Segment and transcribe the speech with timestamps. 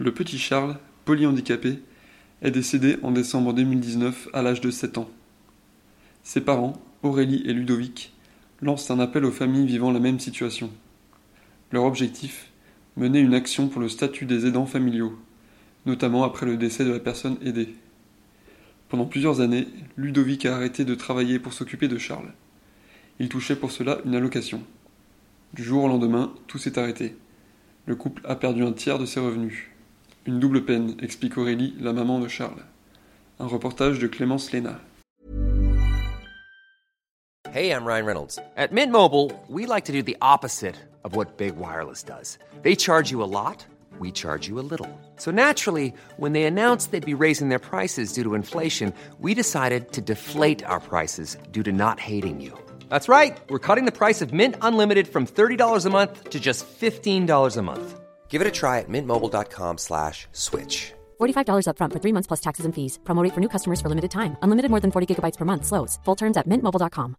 [0.00, 1.78] Le petit Charles, polyhandicapé,
[2.42, 5.08] est décédé en décembre 2019 à l'âge de 7 ans.
[6.24, 6.72] Ses parents,
[7.04, 8.12] Aurélie et Ludovic,
[8.60, 10.72] lancent un appel aux familles vivant la même situation.
[11.70, 12.50] Leur objectif
[12.96, 15.16] mener une action pour le statut des aidants familiaux,
[15.86, 17.76] notamment après le décès de la personne aidée.
[18.88, 22.32] Pendant plusieurs années, Ludovic a arrêté de travailler pour s'occuper de Charles.
[23.20, 24.60] Il touchait pour cela une allocation.
[25.52, 27.14] Du jour au lendemain, tout s'est arrêté.
[27.86, 29.68] Le couple a perdu un tiers de ses revenus.
[30.26, 32.64] Une double peine, explique Aurélie, la maman de Charles.
[33.38, 34.80] Un reportage de Clémence Léna.
[37.52, 38.38] Hey, I'm Ryan Reynolds.
[38.56, 42.38] At Mint Mobile, we like to do the opposite of what Big Wireless does.
[42.62, 43.66] They charge you a lot,
[43.98, 44.88] we charge you a little.
[45.16, 49.92] So naturally, when they announced they'd be raising their prices due to inflation, we decided
[49.92, 52.58] to deflate our prices due to not hating you.
[52.88, 53.38] That's right.
[53.50, 57.62] We're cutting the price of Mint Unlimited from $30 a month to just $15 a
[57.62, 58.00] month.
[58.28, 60.92] Give it a try at mintmobile.com slash switch.
[61.20, 62.98] $45 upfront for three months plus taxes and fees.
[63.04, 64.36] Promo rate for new customers for limited time.
[64.42, 65.64] Unlimited more than 40 gigabytes per month.
[65.64, 66.00] Slows.
[66.04, 67.14] Full terms at mintmobile.com.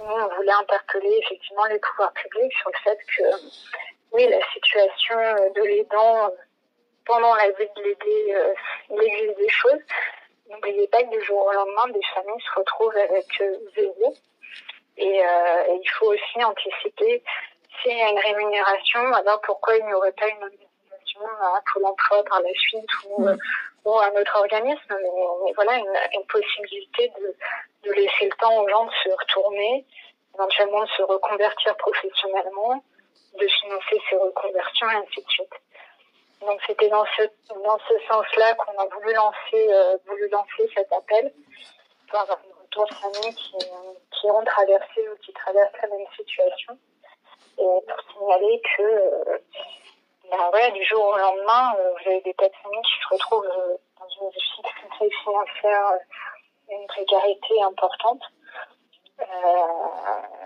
[0.00, 3.24] Nous, on voulait interpeller effectivement les pouvoirs publics sur le fait que,
[4.12, 5.16] oui, la situation
[5.54, 6.30] de l'aidant
[7.08, 8.54] pendant la vie de l'aider, euh,
[8.90, 9.80] il existe des choses.
[10.50, 14.14] N'oubliez pas que du jour au lendemain, des familles se retrouvent avec euh, zéro.
[14.98, 17.22] Et, euh, et il faut aussi anticiper
[17.86, 22.22] y a une rémunération, alors pourquoi il n'y aurait pas une organisation à Pôle emploi
[22.24, 23.36] par la suite ou, euh,
[23.84, 24.80] ou un autre organisme.
[24.90, 25.10] Mais,
[25.44, 27.34] mais voilà, une, une possibilité de,
[27.84, 29.86] de laisser le temps aux gens de se retourner,
[30.34, 32.82] éventuellement de se reconvertir professionnellement,
[33.38, 35.54] de financer ces reconversions et ainsi de suite.
[36.40, 37.22] Donc c'était dans ce
[37.64, 41.32] dans ce sens-là qu'on a voulu lancer euh, voulu lancer cet appel
[42.08, 43.56] pour avoir un retour de familles qui,
[44.12, 46.78] qui ont traversé ou qui traversent la même situation
[47.58, 49.40] pour signaler que
[50.30, 53.14] ben ouais, du jour au lendemain euh, vous avez des tas de familles qui se
[53.14, 55.98] retrouvent euh, dans une difficulté financière
[56.70, 58.22] une précarité importante
[59.20, 59.24] euh,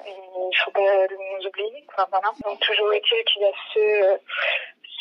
[0.07, 2.31] il faut pas nous oublier quoi, voilà.
[2.45, 4.21] donc toujours est-il qu'il y a ce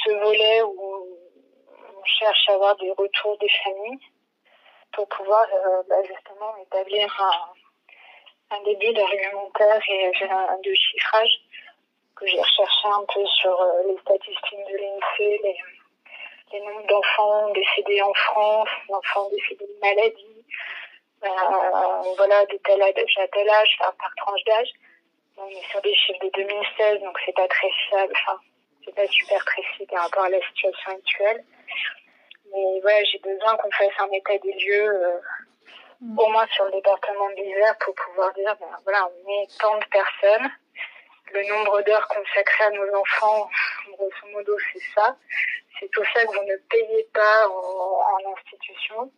[0.04, 1.18] ce volet où
[1.98, 4.00] on cherche à avoir des retours des familles
[4.94, 5.46] pour pouvoir
[5.88, 11.42] bah, justement établir un, un début d'argumentaire et de chiffrage
[12.22, 15.58] que j'ai recherché un peu sur euh, les statistiques de l'INSEE, les,
[16.54, 20.46] les nombres d'enfants décédés en France, d'enfants décédés de maladie,
[21.24, 24.70] euh, voilà, de tel âge à tel âge, par, par tranche d'âge.
[25.38, 28.14] On est sur des chiffres de 2016, donc c'est pas très fiable.
[28.16, 28.40] Enfin,
[28.86, 31.44] c'est pas super précis par rapport à la situation actuelle.
[32.54, 35.20] Mais ouais, j'ai besoin qu'on fasse un état des lieux, euh,
[36.02, 36.18] Mm.
[36.18, 39.78] au moins sur le département de l'Isère, pour pouvoir dire, ben, voilà, on est tant
[39.78, 40.50] de personnes,
[41.34, 43.50] le nombre d'heures consacrées à nos enfants,
[43.90, 45.16] grosso modo, c'est ça.
[45.80, 49.12] C'est tout ça que vous ne payez pas en, institution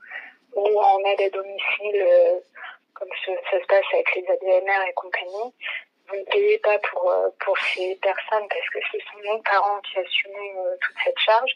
[0.54, 2.40] ou en aide à domicile, euh,
[2.94, 5.54] comme ça se passe avec les ADMR et compagnie.
[6.08, 9.80] Vous ne payez pas pour, euh, pour ces personnes parce que ce sont nos parents
[9.82, 11.52] qui assument euh, toute cette charge.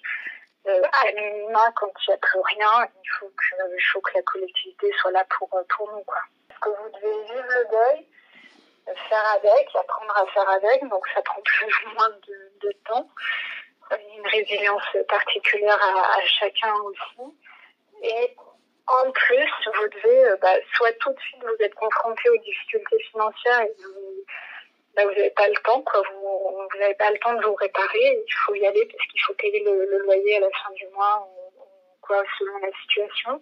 [0.67, 4.11] Euh, à minima, quand il n'y a plus rien, il faut que, il faut que
[4.15, 6.03] la collectivité soit là pour, euh, pour nous.
[6.03, 6.19] Quoi.
[6.49, 8.05] Parce que vous devez vivre le deuil,
[9.09, 13.07] faire avec, apprendre à faire avec, donc ça prend plus ou moins de, temps.
[13.91, 17.33] Une résilience particulière à, chacun aussi.
[18.03, 18.35] Et
[18.87, 22.99] en plus, vous devez, euh, bah, soit tout de suite vous êtes confronté aux difficultés
[23.11, 24.25] financières et vous
[24.95, 26.01] bah, n'avez pas le temps, quoi.
[26.01, 28.23] Vous n'avez pas le temps de vous réparer.
[28.25, 31.29] Il faut y aller parce qu'il faut payer le, loyer à la fin du mois,
[31.29, 31.63] ou,
[32.01, 33.41] quoi, selon la situation.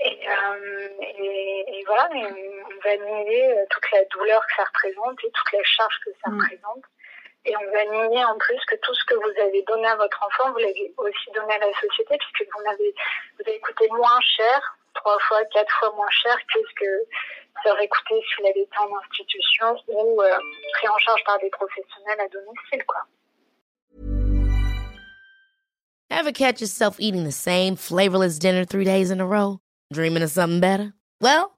[0.00, 5.18] Et, euh, et, et voilà, on va nier euh, toute la douleur que ça représente
[5.24, 6.40] et toute la charge que ça Mm.
[6.40, 6.84] représente.
[7.44, 10.22] Et on va nier en plus que tout ce que vous avez donné à votre
[10.22, 12.94] enfant, vous l'avez aussi donné à la société, puisque vous avez,
[13.38, 16.90] vous avez coûté moins cher, trois fois, quatre fois moins cher que ce que
[17.64, 20.38] ça aurait coûté s'il avait été en institution ou euh,
[20.74, 23.02] pris en charge par des professionnels à domicile, quoi.
[26.10, 29.60] Ever catch yourself eating the same flavorless dinner three days in a row?
[29.92, 30.92] Dreaming of something better?
[31.20, 31.57] Well,